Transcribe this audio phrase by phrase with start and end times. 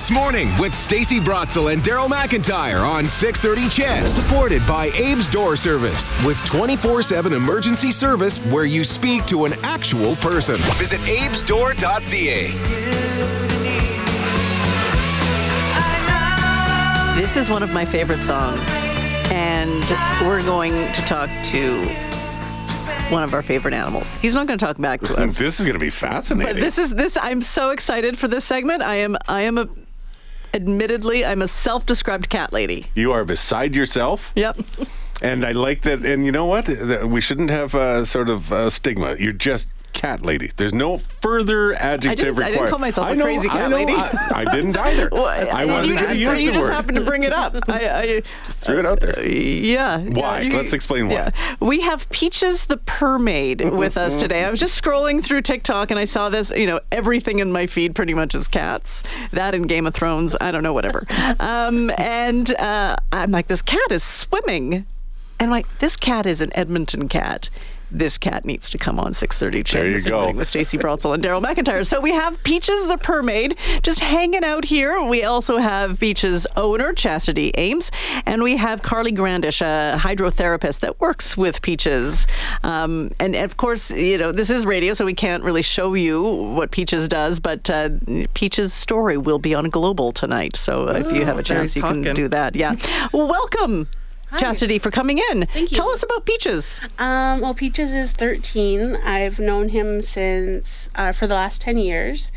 [0.00, 4.08] This morning with Stacey Brotzel and Daryl McIntyre on 630 CHED.
[4.08, 10.16] Supported by Abe's Door Service with 24-7 emergency service where you speak to an actual
[10.16, 10.56] person.
[10.78, 12.46] Visit abesdoor.ca.
[17.20, 18.66] This is one of my favorite songs,
[19.30, 19.84] and
[20.26, 21.84] we're going to talk to
[23.10, 24.14] one of our favorite animals.
[24.16, 25.38] He's not going to talk back to us.
[25.38, 26.54] This is going to be fascinating.
[26.54, 27.18] but this is this.
[27.20, 28.82] I'm so excited for this segment.
[28.82, 29.16] I am.
[29.28, 29.68] I am a.
[30.52, 32.86] Admittedly, I'm a self-described cat lady.
[32.94, 34.58] you are beside yourself, Yep.
[35.22, 36.04] and I like that.
[36.04, 36.68] And you know what?
[37.04, 39.16] We shouldn't have a sort of uh, stigma.
[39.18, 40.50] You're just cat lady.
[40.56, 43.52] There's no further adjective I didn't, I didn't call myself I a know, crazy I
[43.52, 43.92] cat know, lady.
[43.94, 45.08] I, I didn't either.
[45.12, 46.74] Well, I wasn't just, going to use you the just word.
[46.74, 47.54] happened to bring it up.
[47.68, 49.22] I, I Just threw it out there.
[49.24, 49.98] Yeah.
[49.98, 50.40] Why?
[50.40, 51.14] Yeah, you- Let's explain why.
[51.14, 51.30] Yeah.
[51.60, 54.44] We have Peaches the Purr-maid with us today.
[54.44, 57.66] I was just scrolling through TikTok and I saw this, you know, everything in my
[57.66, 59.02] feed pretty much is cats.
[59.32, 61.06] That and Game of Thrones, I don't know, whatever.
[61.40, 64.86] Um, and uh, I'm like, this cat is swimming.
[65.40, 67.50] And like, this cat is an Edmonton cat.
[67.92, 70.18] This cat needs to come on 6:30 There you this go.
[70.18, 71.84] morning with Stacey Brotzel and Daryl McIntyre.
[71.84, 75.02] So we have Peaches the Purr-maid just hanging out here.
[75.02, 77.90] We also have Peaches owner Chastity Emes,
[78.26, 82.28] and we have Carly Grandish, a hydrotherapist that works with Peaches.
[82.62, 86.22] Um, and of course, you know this is radio, so we can't really show you
[86.22, 87.40] what Peaches does.
[87.40, 87.88] But uh,
[88.34, 90.54] Peaches' story will be on Global tonight.
[90.54, 92.54] So if you have a chance, you can do that.
[92.54, 92.76] Yeah.
[93.12, 93.88] Well, welcome.
[94.38, 95.46] Chastity for coming in.
[95.46, 95.76] Thank you.
[95.76, 96.80] Tell us about Peaches.
[96.98, 98.96] Um, well, Peaches is 13.
[98.96, 102.30] I've known him since uh, for the last 10 years,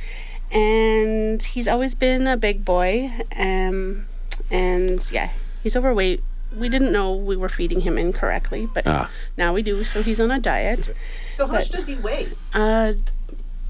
[0.51, 3.11] and he's always been a big boy.
[3.37, 4.05] Um,
[4.49, 5.29] and yeah,
[5.61, 6.23] he's overweight.
[6.55, 9.09] We didn't know we were feeding him incorrectly, but Ah.
[9.37, 9.83] now we do.
[9.83, 10.93] So he's on a diet.
[11.35, 12.27] So how much does he weigh?
[12.53, 12.93] Uh,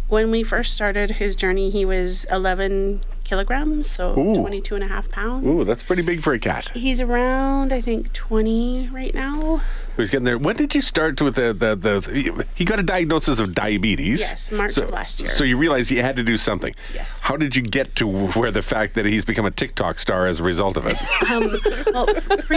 [0.09, 3.01] when we first started his journey, he was 11
[3.33, 4.35] kilograms, so Ooh.
[4.35, 5.47] 22 and a half pounds.
[5.47, 6.69] Ooh, that's pretty big for a cat.
[6.75, 9.63] He's around, I think, 20 right now.
[9.95, 10.37] Who's getting there?
[10.37, 14.19] When did you start with the the, the he got a diagnosis of diabetes?
[14.19, 15.29] Yes, March so, of last year.
[15.29, 16.73] So you realized you had to do something.
[16.93, 17.19] Yes.
[17.21, 20.39] How did you get to where the fact that he's become a TikTok star as
[20.39, 20.97] a result of it?
[21.33, 21.57] Um,
[21.93, 22.07] well,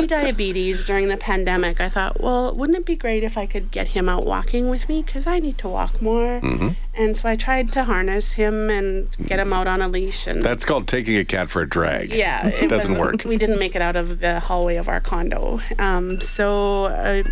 [0.00, 3.88] pre-diabetes during the pandemic, I thought, well, wouldn't it be great if I could get
[3.88, 6.41] him out walking with me because I need to walk more.
[6.41, 6.70] Mm-hmm.
[6.94, 10.26] And so I tried to harness him and get him out on a leash.
[10.26, 12.12] And That's called taking a cat for a drag.
[12.12, 13.25] yeah, it doesn't wasn't- work.
[13.25, 15.60] We didn't make it out of the hallway of our condo.
[15.78, 17.22] Um, so uh,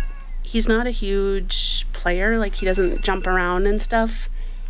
[0.55, 2.37] he's not a huge player.
[2.37, 4.29] Like he doesn't jump around and stuff.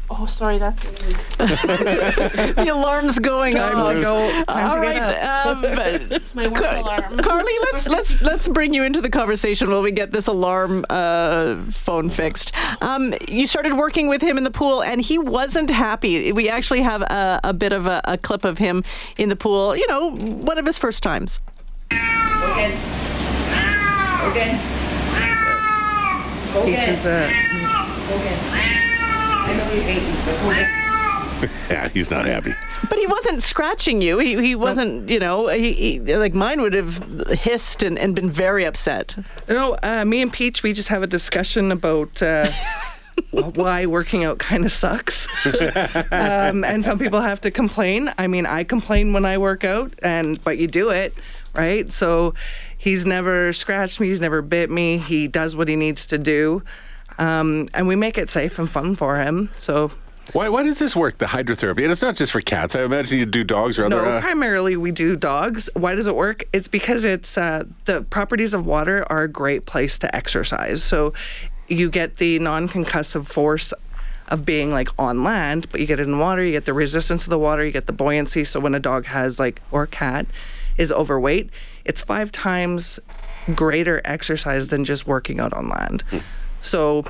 [0.10, 0.92] Oh, sorry, that's me.
[1.38, 3.90] the alarm's going Time off.
[3.90, 4.44] to go.
[4.46, 5.46] Time All to right, get up.
[5.48, 7.18] um, but My work alarm.
[7.20, 11.58] Carly, let's let's let's bring you into the conversation while we get this alarm uh,
[11.72, 12.52] phone fixed.
[12.82, 16.32] Um, you started working with him in the pool, and he wasn't happy.
[16.32, 18.84] We actually have a, a bit of a, a clip of him
[19.18, 19.76] in the pool.
[19.76, 21.40] You know, one of his first times.
[26.64, 27.30] Peaches, uh,
[31.70, 32.56] Yeah, he's not happy.
[32.90, 34.20] But he wasn't scratching you.
[34.20, 38.30] He, he wasn't, you know, he, he like mine would have hissed and, and been
[38.30, 39.16] very upset.
[39.50, 42.50] no, uh, me and Peach, we just have a discussion about uh,
[43.32, 45.28] why working out kind of sucks.
[46.12, 48.12] um, and some people have to complain.
[48.18, 51.14] I mean, I complain when I work out, and but you do it,
[51.54, 51.92] right?
[51.92, 52.34] So
[52.78, 54.08] he's never scratched me.
[54.08, 54.98] He's never bit me.
[54.98, 56.64] He does what he needs to do,
[57.18, 59.50] um, and we make it safe and fun for him.
[59.58, 59.92] So
[60.34, 61.84] Why, why does this work, the hydrotherapy?
[61.84, 62.76] And it's not just for cats.
[62.76, 63.96] I imagine you do dogs or other.
[63.96, 65.70] No, uh, primarily we do dogs.
[65.74, 66.44] Why does it work?
[66.52, 70.84] It's because it's uh, the properties of water are a great place to exercise.
[70.84, 71.14] So
[71.68, 73.74] you get the non-concussive force
[74.28, 76.44] of being like on land, but you get it in water.
[76.44, 77.66] You get the resistance of the water.
[77.66, 78.44] You get the buoyancy.
[78.44, 80.26] So when a dog has like or a cat
[80.78, 81.50] is overweight,
[81.84, 83.00] it's five times
[83.54, 86.04] greater exercise than just working out on land.
[86.62, 87.06] So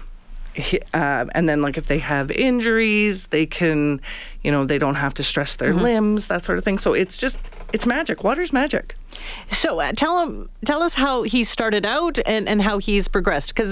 [0.94, 4.00] uh, and then like if they have injuries they can
[4.42, 7.18] you know they don't have to stress their limbs that sort of thing so it's
[7.18, 7.38] just
[7.76, 8.96] it's magic water's magic
[9.64, 13.50] So uh, tell him, tell us how he started out and, and how he's progressed
[13.56, 13.70] because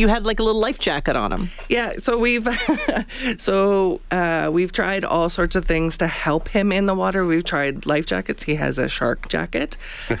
[0.00, 1.44] you had like a little life jacket on him.
[1.68, 2.48] yeah so we've
[3.38, 7.44] so uh, we've tried all sorts of things to help him in the water we've
[7.44, 9.76] tried life jackets he has a shark jacket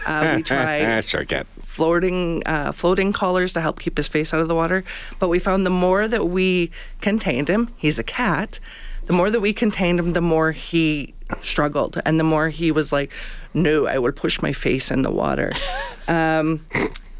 [0.06, 1.46] uh, we tried sure, cat.
[1.58, 4.84] floating uh, floating collars to help keep his face out of the water.
[5.18, 8.60] But we found the more that we contained him, he's a cat.
[9.06, 12.92] The more that we contained him, the more he struggled, and the more he was
[12.92, 13.12] like,
[13.54, 15.52] "No, I will push my face in the water."
[16.08, 16.60] um,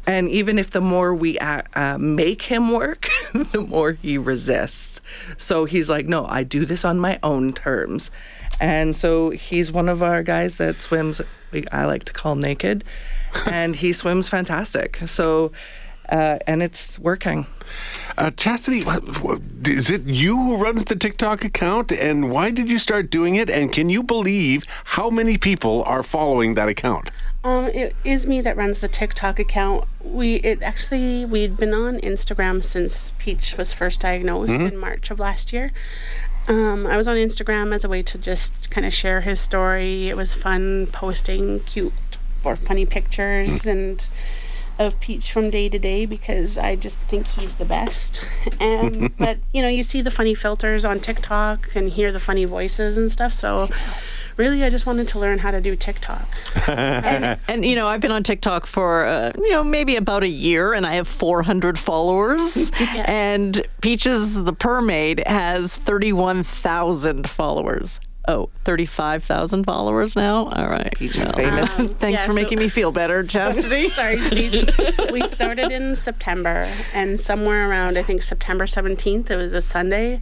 [0.07, 3.09] And even if the more we uh, uh, make him work,
[3.51, 5.01] the more he resists.
[5.35, 8.09] So he's like, no, I do this on my own terms.
[8.61, 11.21] And so he's one of our guys that swims,
[11.73, 12.85] I like to call naked,
[13.45, 14.97] and he swims fantastic.
[15.05, 15.51] So,
[16.09, 17.45] uh, and it's working.
[18.17, 21.91] Uh, Chastity, what, what, is it you who runs the TikTok account?
[21.91, 23.49] And why did you start doing it?
[23.49, 27.11] And can you believe how many people are following that account?
[27.43, 29.85] Um, it is me that runs the TikTok account.
[30.03, 35.19] We it actually we'd been on Instagram since Peach was first diagnosed in March of
[35.19, 35.71] last year.
[36.47, 40.09] Um, I was on Instagram as a way to just kind of share his story.
[40.09, 41.93] It was fun posting cute
[42.43, 44.07] or funny pictures and
[44.79, 48.21] of Peach from day to day because I just think he's the best.
[48.59, 52.45] And but you know, you see the funny filters on TikTok and hear the funny
[52.45, 53.33] voices and stuff.
[53.33, 53.69] So
[54.35, 56.27] really, I just wanted to learn how to do TikTok.
[56.67, 60.73] And you know, I've been on TikTok for uh, you know maybe about a year,
[60.73, 62.71] and I have 400 followers.
[62.79, 67.99] And Peaches the Purr-maid has 31,000 followers.
[68.29, 70.47] Oh, 35,000 followers now.
[70.49, 70.93] All right.
[70.97, 71.69] Peach is Well, famous.
[71.99, 73.89] Thanks yeah, for so- making me feel better, Chastity.
[73.91, 74.67] Sorry, Stacey.
[75.13, 80.19] we started in September, and somewhere around I think September 17th, it was a Sunday.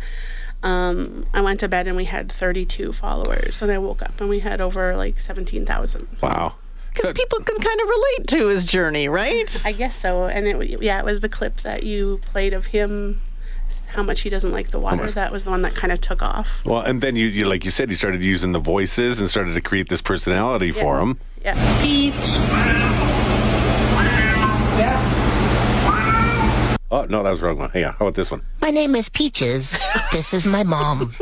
[0.63, 4.29] Um, I went to bed and we had 32 followers, and I woke up and
[4.29, 6.07] we had over like 17,000.
[6.21, 6.55] Wow.
[6.93, 9.51] Because people can kind of relate to his journey, right?
[9.65, 10.25] I guess so.
[10.27, 13.19] And it, yeah, it was the clip that you played of him,
[13.95, 15.09] how much he doesn't like the water.
[15.09, 16.61] That was the one that kind of took off.
[16.65, 19.53] Well, and then you, you, like you said, you started using the voices and started
[19.53, 21.17] to create this personality for him.
[21.41, 21.55] Yeah.
[21.81, 22.13] Peach.
[26.91, 27.69] Oh, no, that was the wrong one.
[27.71, 27.93] Hang on.
[27.93, 28.41] How about this one?
[28.61, 29.77] My name is Peaches.
[30.11, 31.13] This is my mom.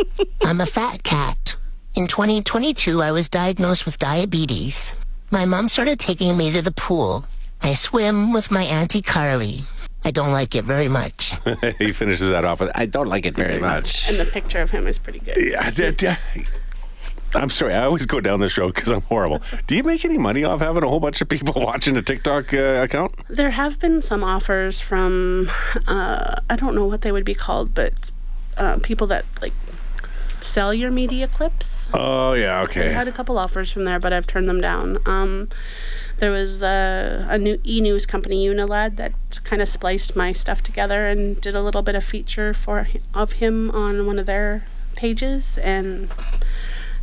[0.44, 1.56] I'm a fat cat.
[1.96, 4.96] In 2022, I was diagnosed with diabetes.
[5.32, 7.26] My mom started taking me to the pool.
[7.62, 9.62] I swim with my Auntie Carly.
[10.06, 11.34] I don't like it very much.
[11.80, 14.10] he finishes that off with, I don't like it very much.
[14.10, 15.38] And the picture of him is pretty good.
[15.38, 16.16] Yeah, d- d-
[17.36, 17.74] I'm sorry.
[17.74, 19.42] I always go down this road because I'm horrible.
[19.66, 22.54] Do you make any money off having a whole bunch of people watching a TikTok
[22.54, 23.16] uh, account?
[23.28, 25.50] There have been some offers from,
[25.88, 28.12] uh, I don't know what they would be called, but
[28.58, 29.54] uh, people that like
[30.42, 31.88] sell your media clips.
[31.94, 32.90] Oh, yeah, okay.
[32.90, 35.00] I had a couple offers from there, but I've turned them down.
[35.06, 35.50] Um,
[36.24, 39.12] there was uh, a new e-news company, Unilad, that
[39.44, 43.34] kind of spliced my stuff together and did a little bit of feature for of
[43.34, 44.64] him on one of their
[44.96, 46.10] pages, and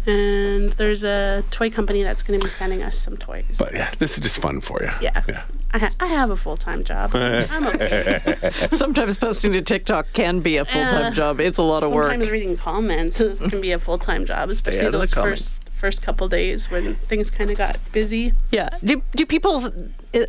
[0.06, 3.44] and there's a toy company that's going to be sending us some toys.
[3.58, 4.90] But yeah, this is just fun for you.
[5.02, 5.22] yeah.
[5.28, 5.42] Yeah.
[5.72, 7.10] I, ha- I have a full time job.
[7.14, 8.50] I'm okay.
[8.72, 11.40] Sometimes posting to TikTok can be a full time Uh, job.
[11.40, 12.06] It's a lot of work.
[12.10, 13.18] Sometimes reading comments
[13.50, 15.58] can be a full time job, especially out the those comments.
[15.58, 18.34] first first couple days when things kind of got busy.
[18.52, 18.68] Yeah.
[18.84, 19.54] Do do people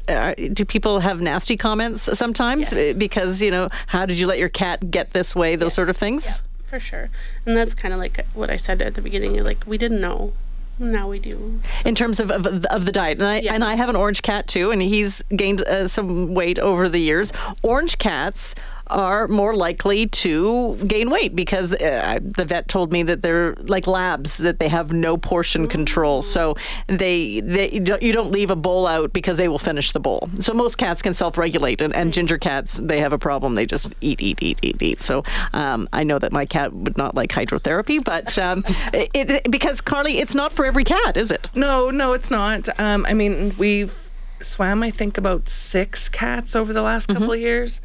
[0.07, 2.95] uh, do people have nasty comments sometimes Yes.
[2.95, 5.55] Uh, because you know how did you let your cat get this way?
[5.55, 6.23] Those sort of things.
[6.25, 7.09] Yeah, for sure.
[7.45, 9.43] And that's kind of like what I said at the beginning.
[9.43, 10.33] Like we didn't know,
[10.79, 11.59] now we do.
[11.85, 13.17] in terms of, of, of the diet.
[13.19, 13.53] And I, Yeah.
[13.53, 16.99] and I have an orange cat too, and he's gained uh, some weight over the
[16.99, 17.31] years.
[17.61, 18.55] Orange cats
[18.91, 23.87] are more likely to gain weight because uh, the vet told me that they're like
[23.87, 26.21] labs that they have no portion control.
[26.21, 26.55] So
[26.87, 27.79] they, they you
[28.13, 30.29] don't- leave a bowl out because they will finish the bowl.
[30.39, 33.55] So most cats can self-regulate and, and ginger cats they have a problem.
[33.55, 35.01] They just eat eat eat eat eat.
[35.01, 39.51] So um, i know that my cat would not like hydrotherapy but um, it, it,
[39.51, 41.47] because carly it's not for every cat is it?
[41.55, 42.67] No, no, it's not.
[42.79, 43.97] Um, I mean, we've
[44.41, 47.79] swam, I think, about six cats over the last couple of years.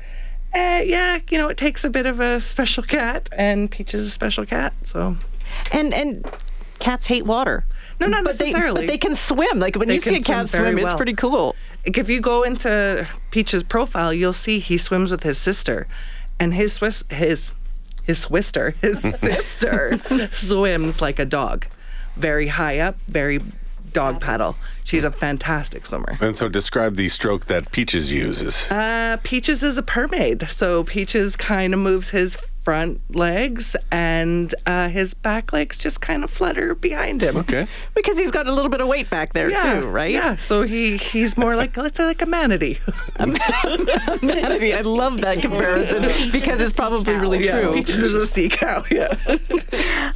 [0.55, 4.07] Uh, yeah, you know, it takes a bit of a special cat, and Peach is
[4.07, 5.17] a special cat, so.
[5.71, 6.27] And and
[6.79, 7.65] cats hate water.
[8.01, 8.81] No, not but necessarily.
[8.83, 9.59] They, but they can swim.
[9.59, 10.97] Like when They you see a swim cat very swim, it's well.
[10.97, 11.55] pretty cool.
[11.85, 15.87] If you go into Peach's profile, you'll see he swims with his sister,
[16.41, 17.55] and his Swiss, his
[18.03, 19.99] his Swister, his sister
[20.33, 21.67] swims like a dog,
[22.17, 23.41] very high up, very
[23.93, 24.57] dog paddle.
[24.87, 26.17] She's a fantastic swimmer.
[26.21, 28.67] And so describe the stroke that Peaches uses.
[28.71, 34.89] Uh, Peaches is a purr-maid, so Peaches kind of moves his front legs, and uh,
[34.89, 37.37] his back legs just kind of flutter behind him.
[37.37, 37.67] okay.
[37.95, 40.11] Because he's got a little bit of weight back there Yeah, too, right?
[40.11, 42.79] Yeah, so he he's more like let's say like a manatee.
[44.23, 44.73] Manatee.
[44.75, 46.03] I love that comparison
[46.33, 47.73] because it's probably really yeah, true.
[47.73, 48.85] Peaches is a sea cow.
[48.91, 49.15] Yeah.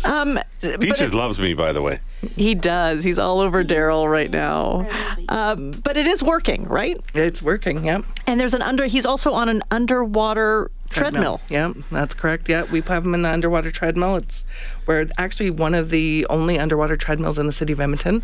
[0.03, 0.39] Um,
[0.81, 2.01] Peaches it- loves me, by the way.
[2.37, 3.05] he does.
[3.05, 4.60] He's all over Daryl right now.
[5.29, 6.99] Um, but it is working, right?
[7.15, 8.05] It's working, yep.
[8.27, 8.87] And there's an under.
[8.87, 11.41] He's also on an underwater treadmill.
[11.49, 12.49] Yep, that's correct.
[12.49, 14.17] Yeah, we have him in the underwater treadmill.
[14.17, 14.45] It's
[14.87, 18.23] we're actually one of the only underwater treadmills in the city of Edmonton.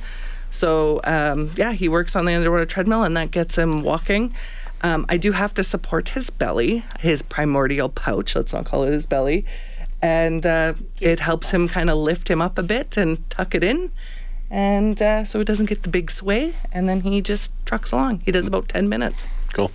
[0.51, 4.35] So um, yeah, he works on the underwater treadmill, and that gets him walking.
[4.83, 8.37] Um, I do have to support his belly, his primordial pouch.
[8.37, 9.45] Let's not call it his belly,
[10.03, 13.65] and uh, it helps him kind of lift him up a bit and tuck it
[13.65, 13.91] in,
[14.57, 16.55] and uh, so it doesn't get the big sway.
[16.73, 18.21] And then he just trucks along.
[18.21, 19.27] He does about ten minutes.
[19.53, 19.71] Cool.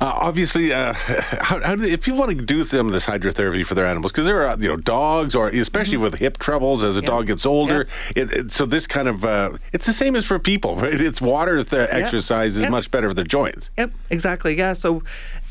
[0.00, 0.92] Uh, obviously, uh,
[1.40, 3.86] how, how do they, if people want to do some of this hydrotherapy for their
[3.86, 7.28] animals, because there are you know dogs, or especially with hip troubles as a dog
[7.28, 7.86] gets older.
[8.16, 10.74] It, it, so this kind of uh, it's the same as for people.
[10.74, 11.00] Right?
[11.00, 13.70] It's water th- exercise is much better for their joints.
[13.78, 14.58] Yep, exactly.
[14.58, 14.72] Yeah.
[14.72, 15.04] So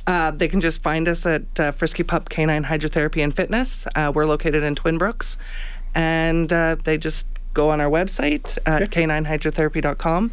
[0.08, 3.88] uh, they can just find us at uh, Frisky Pup Canine Hydrotherapy and Fitness.
[3.96, 5.38] Uh, we're located in Twin Brooks.
[5.94, 10.32] And uh, they just go on our website at caninehydrotherapy.com.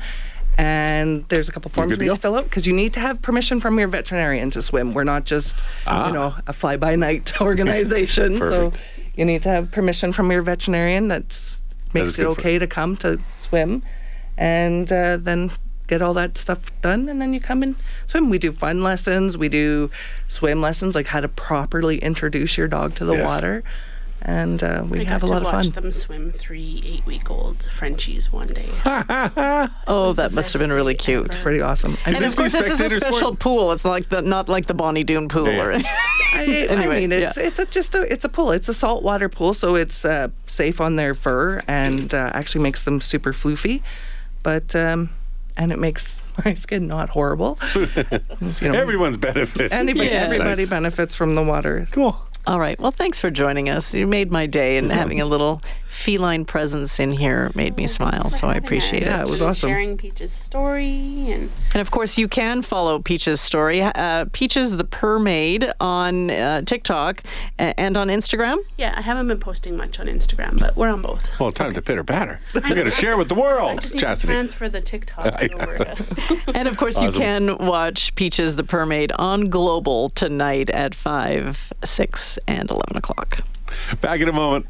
[0.56, 3.22] And there's a couple forms you need to fill out because you need to have
[3.22, 4.92] permission from your veterinarian to swim.
[4.92, 5.56] We're not just,
[5.86, 8.38] you know, a fly by night organization.
[8.38, 8.72] so
[9.14, 11.60] you need to have permission from your veterinarian that
[11.94, 13.82] makes is it okay to come to swim
[14.36, 15.50] and uh, then
[15.86, 17.74] get all that stuff done and then you come and
[18.06, 19.90] swim we do fun lessons we do
[20.28, 23.26] swim lessons like how to properly introduce your dog to the Yes.
[23.26, 23.64] water
[24.22, 27.62] and uh, we I have a lot to of watch fun them swim three eight-week-old
[27.72, 28.68] Frenchies one day.
[29.86, 31.30] Oh, that must have been really cute.
[31.30, 31.42] ever.
[31.42, 33.38] pretty awesome I, And this of course, this is a special sport?
[33.38, 33.72] pool.
[33.72, 35.46] It's like the not like the Bonnie Doon pool.
[35.48, 35.62] Yeah.
[35.64, 35.80] Or, I,
[36.34, 37.42] I Anyway, mean it's yeah.
[37.44, 40.80] it's a, just a it's a pool it's a saltwater pool so it's uh, safe
[40.80, 43.82] on their fur and uh, actually makes them super floofy
[44.42, 45.10] but um,
[45.56, 49.72] and it makes my skin not horrible It's, you know, Everyone's benefit.
[49.72, 50.22] Anybody, Yeah.
[50.24, 50.70] everybody Nice.
[50.70, 51.88] benefits from the water.
[51.90, 52.20] cool.
[52.48, 52.80] All right.
[52.80, 53.92] Well, thanks for joining us.
[53.92, 55.60] You made my day, and having a little
[55.98, 58.30] feline presence in here made me smile.
[58.30, 59.26] So I appreciate Yeah, it.
[59.26, 59.68] it was awesome.
[59.70, 64.84] Sharing Peach's story and And of course, you can follow Peach's story, uh, Peaches the
[64.84, 67.22] Purr Maid, on uh, TikTok
[67.58, 68.58] and on Instagram.
[68.76, 71.22] yeah, I haven't been posting much on Instagram, but we're on both.
[71.40, 72.40] Well, time to pitter patter.
[72.54, 74.28] We got to share with the world, I just need Chastity.
[74.28, 75.94] to transfer the TikToks over.
[76.54, 81.72] And of course, you can watch Peaches the Purr Maid on Global tonight at 5,
[81.84, 83.40] 6, and 11 o'clock.
[84.00, 84.66] Back in a moment.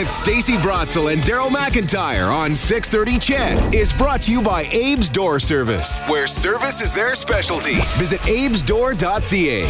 [0.00, 5.10] With Stacey Brotzel and Daryl McIntyre on 630 Ched is brought to you by Abe's
[5.10, 7.74] Door Service, where service is their specialty.
[7.98, 9.60] Visit abesdoor.ca.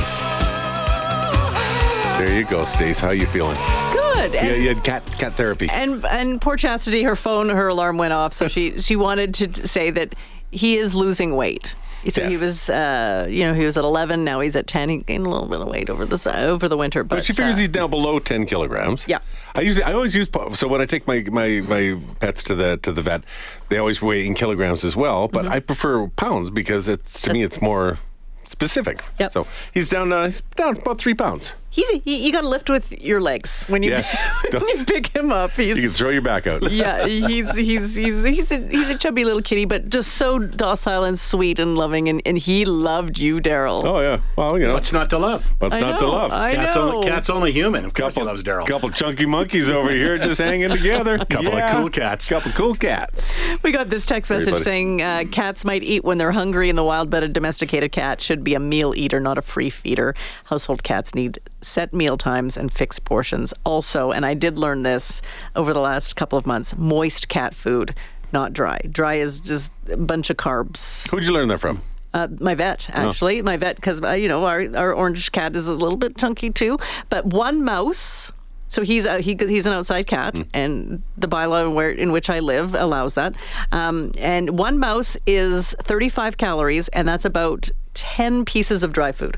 [2.17, 3.01] There you go, Stace.
[3.01, 3.57] How are you feeling?
[3.91, 4.35] Good.
[4.35, 5.69] Yeah, And- you had cat cat therapy.
[5.69, 9.67] And and poor Chastity, her phone, her alarm went off, so she she wanted to
[9.67, 10.15] say that
[10.53, 11.75] he is losing weight.
[12.09, 14.25] So he was, uh, you know, he was at 11.
[14.25, 14.89] Now he's at 10.
[14.89, 17.33] He gained a little bit of weight over the over the winter, but, But she
[17.33, 19.05] figures uh, he's down below ten kilograms.
[19.07, 19.19] Yeah.
[19.55, 20.29] I usually, I always use.
[20.55, 23.25] So when I take my, my, my pets to the to the vet,
[23.69, 25.29] they always weigh in kilograms as well.
[25.29, 25.55] But Mm-hmm.
[25.55, 27.99] I prefer pounds because it's to me it's more
[28.45, 29.03] specific.
[29.19, 29.31] Yep.
[29.31, 30.13] So he's down.
[30.13, 31.55] Uh, he's down about three pounds.
[31.71, 34.17] He's he, you got to lift with your legs when you Yes.
[34.53, 35.53] when you pick him up.
[35.53, 36.71] He's You can throw your back out.
[36.71, 41.05] yeah, he's he's he's he's a, he's a chubby little kitty, but just so docile
[41.05, 43.83] and sweet and loving, and, and he loved you, Daryl.
[43.85, 44.21] Oh yeah.
[44.37, 45.45] Well, you know, What's not to love?
[45.59, 46.33] what's I not to love?
[46.33, 46.93] I Cat's know.
[46.97, 47.85] only, cat's only human.
[47.85, 48.67] Of course couple, he loves Daryl.
[48.67, 51.19] couple chunky monkeys over here just hanging together.
[51.31, 52.29] Couple of cool cats.
[52.29, 53.33] Couple cool cats.
[53.63, 54.63] We got this text message funny.
[54.63, 58.21] saying uh, cats might eat when they're hungry, and the wild but a domesticated cat
[58.21, 60.15] should be a meal eater, not a free feeder.
[60.45, 63.53] Household cats need set meal times and fixed portions.
[63.65, 65.23] Also, and I did learn this
[65.55, 67.95] over the last couple of months moist cat food,
[68.33, 68.81] not dry.
[68.91, 71.09] Dry is just a bunch of carbs.
[71.11, 71.83] Who'd you learn that from?
[72.13, 75.69] Uh, my vet, actually, my vet, because uh, you know our, our orange cat is
[75.69, 76.77] a little bit chunky too.
[77.09, 78.33] But one mouse,
[78.67, 82.41] so he's a, he, he's an outside cat, and the bylaw where in which I
[82.41, 83.35] live allows that.
[83.71, 89.37] Um, and one mouse is 35 calories, and that's about 10 pieces of dry food.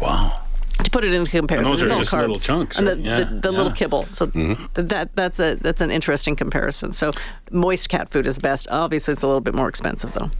[0.00, 0.41] Wow.
[0.82, 2.20] To put it into comparison, those it's are all just carbs.
[2.20, 2.98] little chunks, and the.
[2.98, 4.06] Yeah, the, the little kibble.
[4.06, 6.92] So th- that that's a that's an interesting comparison.
[6.92, 7.12] So
[7.50, 8.66] moist cat food is best.
[8.70, 10.30] Obviously, it's a little bit more expensive though.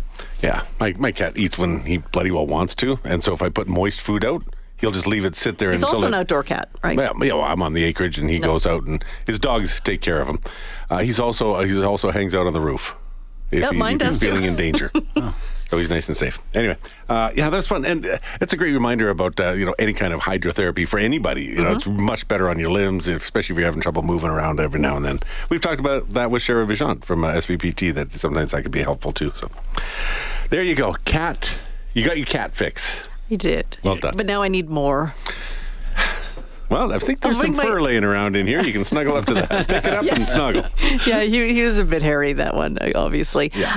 [0.42, 3.48] Yeah, my, my cat eats when he bloody well wants to, and so if I
[3.50, 4.42] put moist food out,
[4.76, 6.98] he'll just leave it sit there He's until also it, an outdoor cat, right?
[6.98, 10.00] Yeah, yeah, well, I'm on the acreage, and he goes out, and his dogs take
[10.00, 10.40] care of him.
[10.90, 12.94] Uh, he's also uh, he also hangs out on the roof
[13.50, 14.26] if, Yeah, he, mine if he's does too.
[14.28, 14.90] feeling in danger.
[15.72, 16.38] So he's nice and safe.
[16.52, 16.76] Anyway,
[17.08, 19.94] uh, yeah, that's fun, and uh, it's a great reminder about uh, you know any
[19.94, 21.44] kind of hydrotherapy for anybody.
[21.44, 22.02] You know, it's Mm-hmm.
[22.02, 25.04] much better on your limbs, especially if you're having trouble moving around every now and
[25.06, 25.20] then.
[25.48, 27.94] We've talked about that with Shara Vision from uh, SVPT.
[27.94, 29.32] That sometimes that could be helpful too.
[29.40, 29.50] So
[30.50, 31.56] there you go, cat.
[31.94, 33.08] You got your cat fix.
[33.30, 33.78] He did.
[33.82, 34.12] Well done.
[34.14, 35.14] But now I need more.
[36.68, 38.62] Well, I think there's some my- fur laying around in here.
[38.62, 39.68] You can snuggle up to that.
[39.68, 40.64] Pick it up and snuggle.
[41.06, 43.50] yeah, he, he was a bit hairy, that one, obviously.
[43.54, 43.76] Yeah.